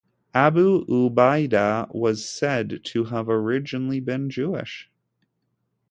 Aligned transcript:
Abu 0.33 0.83
Ubaida 0.89 1.87
was 1.93 2.27
said 2.27 2.79
to 2.85 3.03
have 3.03 3.29
originally 3.29 3.99
been 3.99 4.31
Jewish. 4.31 4.89